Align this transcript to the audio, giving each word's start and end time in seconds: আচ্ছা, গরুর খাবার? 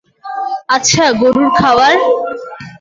আচ্ছা, 0.69 1.05
গরুর 1.21 1.49
খাবার? 1.59 1.95